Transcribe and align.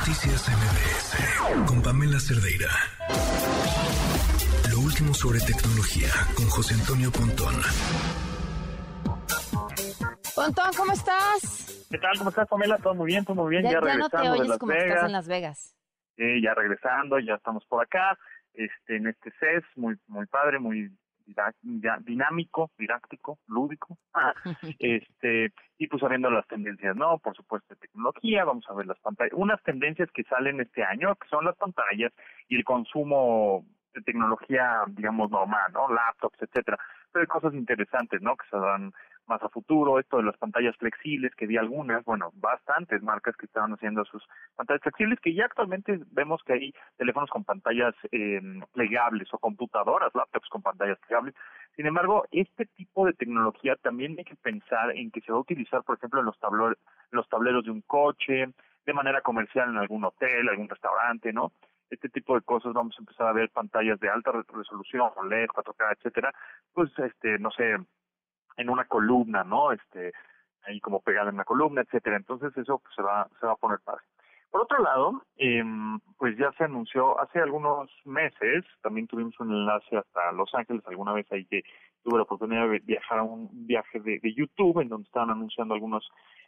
Noticias 0.00 0.48
MBS 0.48 1.66
con 1.68 1.82
Pamela 1.82 2.18
Cerdeira. 2.18 2.68
Lo 4.72 4.80
último 4.80 5.12
sobre 5.12 5.40
tecnología 5.40 6.08
con 6.34 6.46
José 6.48 6.72
Antonio 6.74 7.10
Pontón. 7.12 7.54
Pontón, 10.34 10.70
¿cómo 10.74 10.92
estás? 10.92 11.86
¿Qué 11.90 11.98
tal? 11.98 12.16
¿Cómo 12.16 12.30
estás, 12.30 12.48
Pamela? 12.48 12.78
Todo 12.78 12.94
muy 12.94 13.06
bien, 13.08 13.24
todo 13.26 13.36
muy 13.36 13.50
bien. 13.50 13.62
Ya, 13.64 13.72
Ya, 13.72 13.74
ya 13.74 13.80
no 13.80 14.08
regresando 14.08 14.16
te 14.16 14.22
de 14.24 14.30
oyes 14.30 14.48
Las 14.48 14.58
como 14.58 14.72
Vegas. 14.72 14.86
estás 14.88 15.04
en 15.06 15.12
Las 15.12 15.28
Vegas. 15.28 15.76
Eh, 16.16 16.40
ya 16.42 16.54
regresando, 16.54 17.18
ya 17.18 17.34
estamos 17.34 17.64
por 17.66 17.84
acá, 17.84 18.18
este, 18.54 18.96
en 18.96 19.06
este 19.08 19.30
CES, 19.38 19.64
muy, 19.76 19.96
muy 20.06 20.24
padre, 20.26 20.58
muy 20.58 20.90
dinámico, 21.62 22.70
didáctico, 22.78 23.38
lúdico. 23.46 23.98
Este, 24.78 25.52
y 25.78 25.86
pues 25.86 26.00
sabiendo 26.00 26.30
las 26.30 26.46
tendencias, 26.46 26.96
¿no? 26.96 27.18
Por 27.18 27.36
supuesto, 27.36 27.74
de 27.74 27.80
tecnología, 27.80 28.44
vamos 28.44 28.64
a 28.68 28.74
ver 28.74 28.86
las 28.86 28.98
pantallas, 29.00 29.32
unas 29.34 29.62
tendencias 29.62 30.10
que 30.12 30.24
salen 30.24 30.60
este 30.60 30.82
año, 30.82 31.14
que 31.16 31.28
son 31.28 31.44
las 31.44 31.56
pantallas 31.56 32.12
y 32.48 32.56
el 32.56 32.64
consumo 32.64 33.64
de 33.94 34.02
tecnología, 34.02 34.84
digamos, 34.88 35.30
normal, 35.30 35.72
¿no? 35.72 35.92
Laptops, 35.92 36.42
etcétera. 36.42 36.78
Pero 37.12 37.22
hay 37.22 37.26
cosas 37.26 37.54
interesantes, 37.54 38.20
¿no? 38.22 38.36
Que 38.36 38.46
se 38.50 38.56
dan 38.56 38.92
más 39.30 39.42
a 39.42 39.48
futuro, 39.48 39.98
esto 39.98 40.18
de 40.18 40.24
las 40.24 40.36
pantallas 40.36 40.76
flexibles, 40.76 41.34
que 41.36 41.46
vi 41.46 41.56
algunas, 41.56 42.04
bueno, 42.04 42.30
bastantes 42.34 43.02
marcas 43.02 43.36
que 43.36 43.46
estaban 43.46 43.72
haciendo 43.72 44.04
sus 44.04 44.22
pantallas 44.56 44.82
flexibles, 44.82 45.18
que 45.20 45.32
ya 45.32 45.46
actualmente 45.46 45.98
vemos 46.10 46.42
que 46.44 46.52
hay 46.52 46.74
teléfonos 46.98 47.30
con 47.30 47.44
pantallas 47.44 47.94
eh, 48.12 48.42
plegables 48.74 49.32
o 49.32 49.38
computadoras, 49.38 50.14
laptops 50.14 50.48
con 50.50 50.60
pantallas 50.62 50.98
plegables. 51.06 51.34
Sin 51.76 51.86
embargo, 51.86 52.26
este 52.32 52.66
tipo 52.66 53.06
de 53.06 53.14
tecnología 53.14 53.76
también 53.76 54.16
hay 54.18 54.24
que 54.24 54.36
pensar 54.36 54.90
en 54.96 55.10
que 55.10 55.20
se 55.22 55.32
va 55.32 55.38
a 55.38 55.42
utilizar, 55.42 55.82
por 55.84 55.96
ejemplo, 55.96 56.20
en 56.20 56.26
los, 56.26 56.38
tablo- 56.40 56.76
los 57.12 57.28
tableros 57.28 57.64
de 57.64 57.70
un 57.70 57.82
coche, 57.82 58.48
de 58.84 58.92
manera 58.92 59.20
comercial 59.20 59.70
en 59.70 59.76
algún 59.78 60.04
hotel, 60.04 60.48
algún 60.48 60.68
restaurante, 60.68 61.32
¿no? 61.32 61.52
Este 61.90 62.08
tipo 62.08 62.34
de 62.34 62.40
cosas 62.42 62.72
vamos 62.72 62.94
a 62.96 63.02
empezar 63.02 63.26
a 63.28 63.32
ver 63.32 63.50
pantallas 63.50 63.98
de 64.00 64.08
alta 64.08 64.32
re- 64.32 64.42
resolución, 64.48 65.10
OLED, 65.16 65.46
4K, 65.48 65.92
etcétera, 65.96 66.32
pues, 66.72 66.90
este, 66.98 67.38
no 67.38 67.50
sé, 67.50 67.76
en 68.60 68.70
una 68.70 68.84
columna, 68.84 69.44
¿no? 69.44 69.72
Este, 69.72 70.12
ahí 70.64 70.80
como 70.80 71.00
pegada 71.00 71.30
en 71.30 71.36
una 71.36 71.44
columna, 71.44 71.82
etcétera. 71.82 72.16
Entonces 72.16 72.56
eso 72.56 72.78
pues, 72.78 72.94
se 72.94 73.02
va 73.02 73.28
se 73.40 73.46
va 73.46 73.52
a 73.52 73.56
poner 73.56 73.78
padre. 73.84 74.02
Por 74.50 74.62
otro 74.62 74.82
lado, 74.82 75.22
em, 75.36 76.00
pues 76.18 76.36
ya 76.36 76.50
se 76.58 76.64
anunció 76.64 77.20
hace 77.20 77.38
algunos 77.38 77.88
meses, 78.04 78.64
también 78.82 79.06
tuvimos 79.06 79.38
un 79.38 79.52
enlace 79.52 79.96
hasta 79.96 80.32
Los 80.32 80.52
Ángeles, 80.54 80.82
alguna 80.86 81.12
vez 81.12 81.30
ahí 81.30 81.44
que 81.44 81.62
tuve 82.02 82.16
la 82.16 82.24
oportunidad 82.24 82.68
de 82.68 82.80
viajar 82.80 83.20
a 83.20 83.22
un 83.22 83.48
viaje 83.66 84.00
de, 84.00 84.18
de 84.18 84.34
YouTube 84.34 84.80
en 84.80 84.88
donde 84.88 85.06
estaban 85.06 85.30
anunciando 85.30 85.74
algunas 85.74 86.02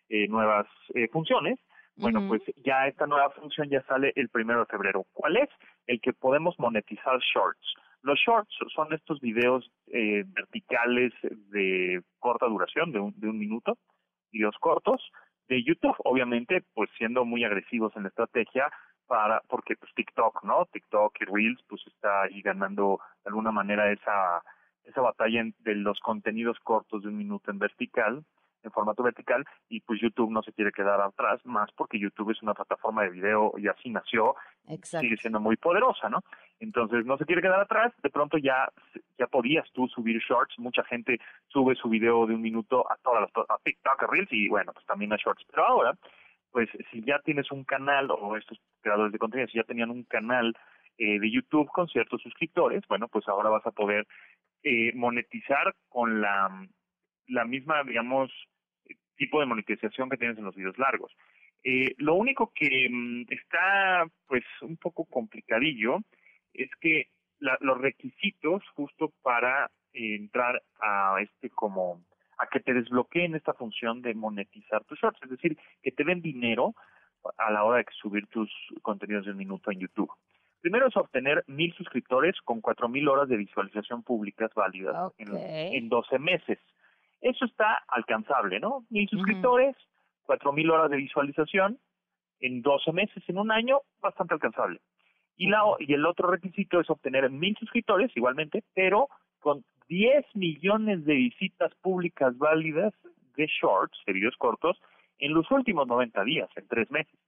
eh, 0.09 0.27
nuevas 0.27 0.67
eh, 0.95 1.09
funciones. 1.09 1.61
Bueno, 1.95 2.27
pues 2.27 2.43
ya 2.65 2.89
esta 2.89 3.07
nueva 3.07 3.31
función 3.31 3.69
ya 3.69 3.83
sale 3.83 4.13
el 4.17 4.31
primero 4.31 4.61
de 4.61 4.67
febrero. 4.67 5.05
¿Cuál 5.13 5.37
es? 5.37 5.51
El 5.87 6.01
que 6.01 6.15
podemos 6.15 6.59
monetizar 6.59 7.19
shorts. 7.21 7.75
Los 8.03 8.19
shorts 8.19 8.55
son 8.75 8.93
estos 8.93 9.21
videos 9.21 9.71
eh, 9.87 10.25
verticales 10.27 11.13
de 11.23 12.03
corta 12.19 12.47
duración, 12.47 12.93
de 12.93 12.99
un, 13.01 13.19
de 13.19 13.29
un 13.29 13.39
minuto, 13.39 13.79
videos 14.33 14.57
cortos 14.59 15.01
de 15.49 15.63
YouTube, 15.63 15.95
obviamente, 16.05 16.63
pues 16.75 16.91
siendo 16.99 17.25
muy 17.25 17.45
agresivos 17.45 17.95
en 17.97 18.03
la 18.05 18.09
estrategia 18.09 18.71
para 19.07 19.41
porque 19.49 19.77
pues 19.77 19.93
TikTok, 19.95 20.43
¿no? 20.45 20.65
TikTok 20.73 21.15
y 21.21 21.25
Reels 21.27 21.61
pues 21.69 21.83
está 21.87 22.23
ahí 22.23 22.41
ganando 22.41 23.01
de 23.25 23.29
alguna 23.29 23.51
manera 23.53 23.91
esa 23.93 24.43
esa 24.85 25.01
batalla 25.01 25.41
en- 25.41 25.55
de 25.61 25.75
los 25.77 26.01
contenidos 26.01 26.59
cortos 26.61 27.03
de 27.03 27.09
un 27.09 27.17
minuto 27.19 27.51
en 27.53 27.59
vertical, 27.59 28.25
en 28.65 28.71
formato 28.73 29.03
vertical, 29.03 29.45
y 29.69 29.81
pues 29.81 30.01
YouTube 30.01 30.31
no 30.33 30.43
se 30.43 30.53
quiere 30.53 30.73
quedar 30.73 31.01
atrás, 31.01 31.45
más 31.45 31.71
porque 31.77 31.99
YouTube 32.01 32.31
es 32.31 32.43
una 32.43 32.55
plataforma 32.55 33.03
de 33.03 33.11
video 33.11 33.53
y 33.59 33.69
así 33.69 33.91
nació, 33.91 34.35
Exacto. 34.69 35.05
sigue 35.05 35.17
siendo 35.19 35.39
muy 35.41 35.57
poderosa, 35.57 36.09
¿no? 36.09 36.23
Entonces 36.63 37.05
no 37.05 37.19
se 37.19 37.25
quiere 37.27 37.43
quedar 37.43 37.61
atrás, 37.61 37.93
de 38.03 38.11
pronto 38.11 38.39
ya 38.39 38.69
ya 39.19 39.27
podías 39.27 39.69
tú 39.73 39.89
subir 39.89 40.21
shorts, 40.21 40.59
mucha 40.59 40.85
gente 40.85 41.19
sube 41.49 41.75
su 41.75 41.89
video 41.89 42.25
de 42.27 42.35
un 42.35 42.41
minuto 42.41 42.89
a 42.91 42.97
todas 43.03 43.23
las 43.23 43.31
a 43.49 43.59
TikTok, 43.65 44.03
a 44.03 44.07
Reels 44.07 44.33
y 44.33 44.49
bueno, 44.49 44.73
pues 44.73 44.87
también 44.87 45.13
a 45.13 45.17
shorts, 45.17 45.45
pero 45.51 45.67
ahora 45.67 45.99
pues 46.53 46.69
si 46.91 47.03
ya 47.03 47.19
tienes 47.21 47.51
un 47.51 47.65
canal 47.65 48.11
o 48.11 48.37
estos 48.37 48.61
creadores 48.81 49.13
de 49.13 49.19
contenido 49.19 49.49
si 49.49 49.59
ya 49.59 49.65
tenían 49.65 49.91
un 49.91 50.05
canal 50.05 50.55
eh, 50.99 51.19
de 51.19 51.31
YouTube 51.31 51.69
con 51.69 51.89
ciertos 51.89 52.23
suscriptores, 52.23 52.83
bueno, 52.89 53.09
pues 53.09 53.27
ahora 53.27 53.51
vas 53.51 53.67
a 53.67 53.73
poder 53.73 54.07
eh, 54.63 54.93
monetizar 54.95 55.75
con 55.89 56.21
la 56.21 56.69
la 57.27 57.45
misma, 57.45 57.83
digamos, 57.83 58.31
tipo 59.17 59.41
de 59.41 59.47
monetización 59.47 60.11
que 60.11 60.17
tienes 60.17 60.39
en 60.39 60.45
los 60.45 60.55
videos 60.55 60.79
largos. 60.79 61.13
Eh, 61.65 61.95
lo 61.99 62.15
único 62.15 62.53
que 62.55 62.89
mm, 62.91 63.23
está, 63.31 64.07
pues, 64.27 64.45
un 64.61 64.77
poco 64.77 65.05
complicadillo 65.05 66.01
es 66.55 66.71
que 66.81 67.09
la- 67.39 67.59
los 67.61 67.79
requisitos 67.81 68.63
justo 68.75 69.13
para 69.23 69.71
eh, 69.95 70.17
entrar 70.17 70.63
a 70.81 71.17
este 71.21 71.51
como 71.51 72.03
a 72.39 72.47
que 72.47 72.61
te 72.61 72.73
desbloqueen 72.73 73.35
esta 73.35 73.53
función 73.53 74.01
de 74.03 74.15
monetizar 74.15 74.83
tus 74.85 74.99
shorts, 74.99 75.23
es 75.23 75.31
decir, 75.31 75.57
que 75.83 75.93
te 75.93 76.03
den 76.05 76.23
dinero 76.23 76.75
a 77.39 77.51
la 77.53 77.63
hora 77.65 77.79
de 77.79 77.85
subir 78.01 78.27
tus 78.29 78.51
contenidos 78.83 79.27
de 79.27 79.33
un 79.33 79.37
minuto 79.37 79.71
en 79.71 79.81
YouTube. 79.81 80.11
Primero 80.61 80.89
es 80.89 80.97
obtener 80.97 81.45
mil 81.47 81.73
suscriptores 81.75 82.41
con 82.43 82.61
cuatro 82.61 82.89
mil 82.89 83.07
horas 83.09 83.29
de 83.29 83.37
visualización 83.37 84.03
públicas 84.03 84.51
válidas 84.55 84.95
en, 85.19 85.29
en 85.77 85.89
12 85.89 86.19
meses. 86.19 86.59
Eso 87.21 87.45
está 87.45 87.85
alcanzable, 87.89 88.59
¿no? 88.61 88.85
Mil 88.91 89.09
suscriptores, 89.09 89.77
cuatro 90.23 90.53
mil 90.53 90.71
horas 90.71 90.91
de 90.91 90.97
visualización 90.97 91.79
en 92.41 92.63
12 92.63 92.93
meses, 92.93 93.23
en 93.29 93.39
un 93.39 93.53
año, 93.53 93.81
bastante 94.01 94.35
alcanzable. 94.35 94.81
Y, 95.37 95.49
la, 95.49 95.63
y 95.79 95.93
el 95.95 96.05
otro 96.07 96.31
requisito 96.31 96.81
es 96.81 96.89
obtener 96.91 97.29
mil 97.31 97.57
suscriptores, 97.57 98.11
igualmente, 98.17 98.63
pero 98.75 99.09
con 99.41 99.65
10 99.89 100.25
millones 100.35 101.05
de 101.05 101.15
visitas 101.15 101.75
públicas 101.77 102.37
válidas 102.39 102.93
de 103.37 103.47
shorts, 103.47 103.99
de 104.07 104.13
videos 104.13 104.37
cortos, 104.37 104.81
en 105.19 105.35
los 105.35 105.51
últimos 105.51 105.87
90 105.87 106.23
días, 106.25 106.49
en 106.57 106.67
tres 106.69 106.91
meses. 106.91 107.19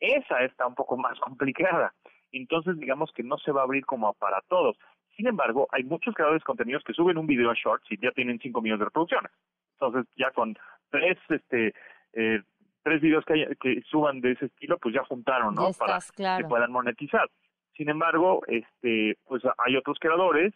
Esa 0.00 0.42
está 0.44 0.66
un 0.66 0.74
poco 0.74 0.96
más 0.96 1.18
complicada. 1.20 1.94
Entonces, 2.32 2.78
digamos 2.78 3.12
que 3.12 3.22
no 3.22 3.38
se 3.38 3.52
va 3.52 3.60
a 3.60 3.64
abrir 3.64 3.86
como 3.86 4.12
para 4.14 4.40
todos. 4.48 4.76
Sin 5.16 5.28
embargo, 5.28 5.68
hay 5.70 5.84
muchos 5.84 6.12
creadores 6.14 6.42
de 6.42 6.46
contenidos 6.46 6.82
que 6.82 6.92
suben 6.92 7.16
un 7.18 7.26
video 7.28 7.50
a 7.50 7.54
shorts 7.54 7.86
y 7.90 7.96
ya 8.00 8.10
tienen 8.10 8.40
5 8.40 8.60
millones 8.60 8.80
de 8.80 8.84
reproducciones. 8.86 9.30
Entonces, 9.74 10.12
ya 10.16 10.32
con 10.32 10.56
tres, 10.90 11.16
este, 11.28 11.72
eh, 12.14 12.42
tres 12.82 13.00
videos 13.00 13.24
que, 13.24 13.34
hay- 13.34 13.46
que 13.60 13.80
suban 13.82 14.20
de 14.20 14.32
ese 14.32 14.46
estilo, 14.46 14.78
pues 14.78 14.92
ya 14.94 15.04
juntaron, 15.04 15.54
¿no? 15.54 15.70
Ya 15.70 15.78
Para 15.78 15.98
claro. 16.14 16.42
que 16.42 16.48
puedan 16.48 16.72
monetizar. 16.72 17.28
Sin 17.76 17.88
embargo, 17.88 18.42
este, 18.46 19.18
pues 19.26 19.42
hay 19.64 19.76
otros 19.76 19.98
creadores 19.98 20.54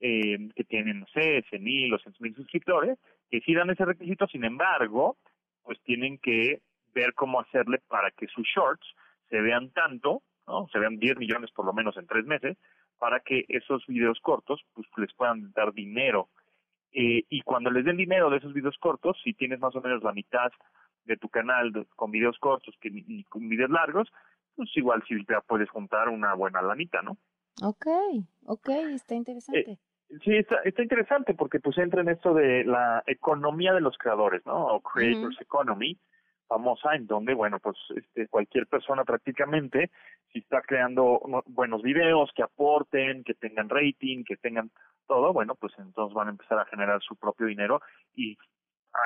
eh, 0.00 0.48
que 0.54 0.64
tienen, 0.64 1.00
no 1.00 1.06
sé, 1.12 1.44
100 1.50 1.62
mil 1.62 1.94
o 1.94 1.98
100 1.98 2.14
mil 2.20 2.34
suscriptores, 2.34 2.98
que 3.30 3.40
sí 3.40 3.54
dan 3.54 3.70
ese 3.70 3.84
requisito, 3.84 4.26
sin 4.26 4.44
embargo, 4.44 5.16
pues 5.62 5.80
tienen 5.82 6.18
que 6.18 6.60
ver 6.94 7.14
cómo 7.14 7.40
hacerle 7.40 7.80
para 7.88 8.10
que 8.10 8.26
sus 8.28 8.46
shorts 8.46 8.86
se 9.28 9.40
vean 9.40 9.70
tanto, 9.70 10.22
¿no? 10.46 10.68
Se 10.72 10.78
vean 10.78 10.98
10 10.98 11.18
millones 11.18 11.50
por 11.52 11.64
lo 11.64 11.72
menos 11.72 11.96
en 11.96 12.06
tres 12.06 12.24
meses, 12.24 12.56
para 12.98 13.20
que 13.20 13.44
esos 13.48 13.84
videos 13.86 14.20
cortos, 14.20 14.62
pues 14.72 14.86
les 14.96 15.12
puedan 15.14 15.52
dar 15.52 15.72
dinero. 15.72 16.28
Eh, 16.92 17.24
y 17.28 17.40
cuando 17.42 17.70
les 17.70 17.84
den 17.84 17.96
dinero 17.96 18.30
de 18.30 18.36
esos 18.38 18.52
videos 18.52 18.78
cortos, 18.78 19.18
si 19.24 19.34
tienes 19.34 19.58
más 19.58 19.74
o 19.74 19.80
menos 19.80 20.02
la 20.02 20.12
mitad 20.12 20.52
de 21.04 21.16
tu 21.16 21.28
canal 21.28 21.72
con 21.96 22.10
videos 22.10 22.38
cortos 22.38 22.74
que 22.80 22.90
ni 22.90 23.24
con 23.24 23.48
videos 23.48 23.70
largos, 23.70 24.10
pues 24.56 24.70
igual 24.76 25.02
sí 25.08 25.14
ya 25.28 25.40
puedes 25.40 25.68
juntar 25.70 26.08
una 26.08 26.34
buena 26.34 26.62
lanita, 26.62 27.02
¿no? 27.02 27.16
Ok, 27.62 27.86
ok, 28.46 28.68
está 28.94 29.14
interesante. 29.14 29.78
Sí, 30.22 30.36
está, 30.36 30.56
está 30.64 30.82
interesante 30.82 31.34
porque 31.34 31.60
pues 31.60 31.78
entra 31.78 32.02
en 32.02 32.08
esto 32.08 32.34
de 32.34 32.64
la 32.64 33.02
economía 33.06 33.72
de 33.72 33.80
los 33.80 33.96
creadores, 33.96 34.44
¿no? 34.46 34.66
O 34.66 34.80
Creators 34.80 35.40
Economy, 35.40 35.98
famosa, 36.46 36.94
en 36.94 37.06
donde, 37.06 37.34
bueno, 37.34 37.58
pues 37.58 37.76
este, 37.96 38.28
cualquier 38.28 38.66
persona 38.66 39.04
prácticamente, 39.04 39.90
si 40.32 40.40
está 40.40 40.60
creando 40.60 41.20
buenos 41.46 41.82
videos 41.82 42.30
que 42.34 42.42
aporten, 42.42 43.24
que 43.24 43.34
tengan 43.34 43.68
rating, 43.68 44.24
que 44.24 44.36
tengan 44.36 44.70
todo, 45.06 45.32
bueno, 45.32 45.54
pues 45.54 45.72
entonces 45.78 46.14
van 46.14 46.28
a 46.28 46.32
empezar 46.32 46.58
a 46.58 46.66
generar 46.66 47.00
su 47.02 47.16
propio 47.16 47.46
dinero 47.46 47.80
y 48.14 48.36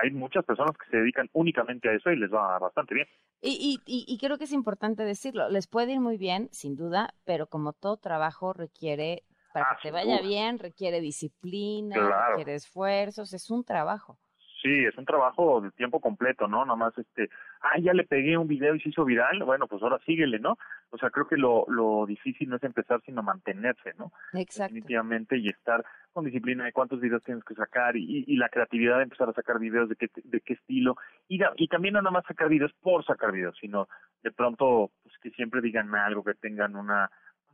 hay 0.03 0.11
muchas 0.11 0.45
personas 0.45 0.77
que 0.77 0.91
se 0.91 0.99
dedican 0.99 1.29
únicamente 1.33 1.89
a 1.89 1.93
eso 1.93 2.11
y 2.11 2.17
les 2.17 2.33
va 2.33 2.59
bastante 2.59 2.95
bien. 2.95 3.07
Y, 3.41 3.83
y, 3.87 3.93
y, 3.93 4.05
y 4.13 4.19
creo 4.19 4.37
que 4.39 4.45
es 4.45 4.53
importante 4.53 5.05
decirlo, 5.05 5.49
les 5.49 5.69
puede 5.69 5.93
ir 5.93 6.01
muy 6.01 6.17
bien, 6.19 6.49
sin 6.53 6.75
duda, 6.77 7.15
pero 7.25 7.49
como 7.49 7.73
todo 7.73 7.97
trabajo 7.97 8.53
requiere, 8.53 9.25
para 9.53 9.67
Ah, 9.71 9.79
que 9.81 9.91
te 9.91 9.93
vaya 9.93 10.21
duda. 10.21 10.23
bien, 10.23 10.59
requiere 10.59 11.01
disciplina, 11.01 12.13
Claro. 12.13 12.13
requiere 12.13 12.55
esfuerzos, 12.57 13.33
es 13.33 13.51
un 13.51 13.65
trabajo. 13.65 14.19
Sí, 14.61 14.85
es 14.85 14.97
un 14.99 15.05
trabajo 15.05 15.61
de 15.61 15.71
tiempo 15.71 16.01
completo, 16.01 16.49
¿no? 16.49 16.65
Nada 16.65 16.77
más, 16.77 16.99
este, 16.99 17.31
ah, 17.61 17.79
ya 17.81 17.93
le 17.93 18.05
pegué 18.05 18.37
un 18.37 18.49
video 18.49 18.75
y 18.75 18.81
se 18.81 18.89
hizo 18.89 19.05
viral, 19.05 19.43
bueno, 19.45 19.69
pues 19.69 19.81
ahora 19.83 20.01
síguele, 20.05 20.41
¿no? 20.41 20.59
O 20.91 20.99
sea, 20.99 21.11
creo 21.11 21.29
que 21.29 21.37
lo, 21.37 21.65
lo 21.69 22.07
difícil 22.07 22.49
no 22.49 22.57
es 22.57 22.65
empezar, 22.65 23.01
sino 23.07 23.23
mantenerse, 23.23 23.95
¿no? 23.99 24.13
Exacto. 24.33 24.75
Definitivamente, 24.75 25.39
y 25.39 25.49
estar 25.49 25.85
con 26.13 26.25
disciplina 26.25 26.65
de 26.65 26.73
cuántos 26.73 27.01
videos 27.01 27.23
tienes 27.23 27.45
que 27.45 27.55
sacar 27.55 27.97
y, 27.97 28.25
y 28.27 28.37
la 28.37 28.49
creatividad 28.49 28.97
de 28.97 29.05
empezar 29.05 29.29
a 29.29 29.33
sacar 29.33 29.61
videos 29.61 29.89
de 29.89 29.95
qué, 29.95 30.11
de 30.25 30.41
qué 30.41 30.55
estilo. 30.55 30.97
Y, 31.29 31.41
y 31.57 31.69
también 31.69 31.95
no 31.95 32.03
nada 32.03 32.11
más 32.11 32.25
sacar 32.27 32.49
videos 32.49 32.73
por 32.81 33.05
sacar 33.05 33.31
videos, 33.31 33.57
sino 33.61 33.89
de 34.25 34.33
pronto, 34.33 34.91
pues 35.05 35.15
que 35.23 35.31
siempre 35.31 35.61
digan 35.61 35.95
algo, 35.95 36.25
que 36.25 36.35
tengan 36.35 36.75
una 36.75 37.09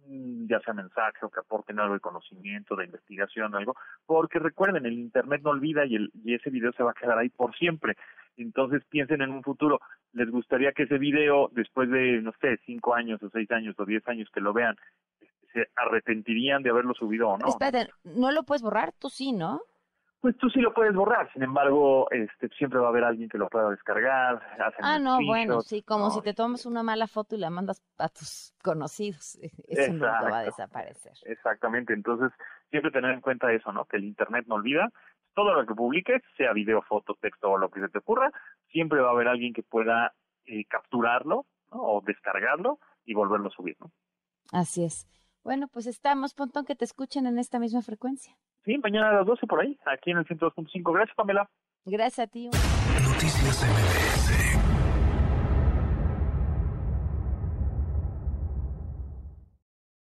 ya 0.06 0.60
sea 0.60 0.74
mensaje 0.74 1.24
o 1.24 1.30
que 1.30 1.40
aporten 1.40 1.80
algo 1.80 1.94
de 1.94 2.00
conocimiento, 2.00 2.76
de 2.76 2.86
investigación, 2.86 3.54
algo, 3.54 3.74
porque 4.06 4.38
recuerden, 4.38 4.86
el 4.86 4.98
Internet 4.98 5.42
no 5.42 5.50
olvida 5.50 5.84
y, 5.86 5.96
el, 5.96 6.10
y 6.24 6.34
ese 6.34 6.50
video 6.50 6.72
se 6.72 6.82
va 6.82 6.90
a 6.92 6.94
quedar 6.94 7.18
ahí 7.18 7.28
por 7.28 7.54
siempre. 7.56 7.96
Entonces 8.36 8.82
piensen 8.88 9.22
en 9.22 9.30
un 9.30 9.42
futuro, 9.42 9.80
¿les 10.12 10.30
gustaría 10.30 10.72
que 10.72 10.84
ese 10.84 10.98
video, 10.98 11.50
después 11.52 11.88
de, 11.90 12.20
no 12.22 12.32
sé, 12.40 12.58
cinco 12.66 12.94
años 12.94 13.22
o 13.22 13.30
seis 13.30 13.50
años 13.50 13.74
o 13.78 13.84
diez 13.84 14.06
años 14.08 14.28
que 14.32 14.40
lo 14.40 14.52
vean, 14.52 14.76
se 15.52 15.68
arrepentirían 15.76 16.62
de 16.62 16.70
haberlo 16.70 16.94
subido 16.94 17.28
o 17.28 17.38
no? 17.38 17.48
Espérate, 17.48 17.92
¿no 18.02 18.32
lo 18.32 18.42
puedes 18.42 18.62
borrar? 18.62 18.92
Tú 18.98 19.08
sí, 19.08 19.32
¿no? 19.32 19.60
Pues 20.24 20.38
tú 20.38 20.48
sí 20.48 20.58
lo 20.60 20.72
puedes 20.72 20.94
borrar. 20.94 21.30
Sin 21.34 21.42
embargo, 21.42 22.10
este 22.10 22.48
siempre 22.56 22.78
va 22.78 22.86
a 22.86 22.88
haber 22.88 23.04
alguien 23.04 23.28
que 23.28 23.36
lo 23.36 23.46
pueda 23.50 23.68
descargar. 23.68 24.40
ah, 24.80 24.98
no, 24.98 25.18
bueno, 25.22 25.60
sí, 25.60 25.82
como 25.82 26.10
si 26.12 26.22
te 26.22 26.32
tomas 26.32 26.64
una 26.64 26.82
mala 26.82 27.06
foto 27.06 27.36
y 27.36 27.38
la 27.38 27.50
mandas 27.50 27.84
a 27.98 28.08
tus 28.08 28.54
conocidos. 28.62 29.38
Eso 29.68 29.92
no 29.92 30.06
va 30.06 30.38
a 30.38 30.44
desaparecer. 30.44 31.12
Exactamente. 31.26 31.92
Entonces, 31.92 32.32
siempre 32.70 32.90
tener 32.90 33.10
en 33.10 33.20
cuenta 33.20 33.52
eso, 33.52 33.70
¿no? 33.70 33.84
Que 33.84 33.98
el 33.98 34.04
Internet 34.04 34.46
no 34.48 34.54
olvida. 34.54 34.88
Todo 35.34 35.52
lo 35.52 35.66
que 35.66 35.74
publiques, 35.74 36.22
sea 36.38 36.54
video, 36.54 36.80
foto, 36.80 37.18
texto 37.20 37.50
o 37.50 37.58
lo 37.58 37.68
que 37.68 37.80
se 37.80 37.90
te 37.90 37.98
ocurra, 37.98 38.32
siempre 38.72 39.02
va 39.02 39.08
a 39.08 39.12
haber 39.12 39.28
alguien 39.28 39.52
que 39.52 39.62
pueda 39.62 40.14
eh, 40.46 40.64
capturarlo 40.64 41.44
o 41.68 42.02
descargarlo 42.02 42.78
y 43.04 43.12
volverlo 43.12 43.48
a 43.48 43.52
subir, 43.52 43.76
¿no? 43.78 43.92
Así 44.52 44.86
es. 44.86 45.06
Bueno, 45.44 45.68
pues 45.68 45.86
estamos, 45.86 46.32
Pontón, 46.32 46.64
que 46.64 46.74
te 46.74 46.86
escuchen 46.86 47.26
en 47.26 47.38
esta 47.38 47.58
misma 47.58 47.82
frecuencia. 47.82 48.34
Sí, 48.64 48.78
mañana 48.78 49.10
a 49.10 49.12
las 49.12 49.26
12 49.26 49.46
por 49.46 49.60
ahí, 49.60 49.78
aquí 49.84 50.10
en 50.10 50.18
el 50.18 50.24
102.5. 50.24 50.92
Gracias, 50.94 51.14
Pamela. 51.14 51.50
Gracias 51.84 52.26
a 52.26 52.30
ti. 52.30 52.48
Noticias 52.48 53.62
MBS 53.62 54.53